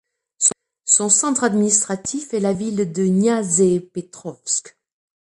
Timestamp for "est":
2.33-2.39